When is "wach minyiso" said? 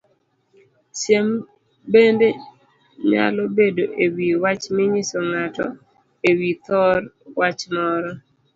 4.43-5.17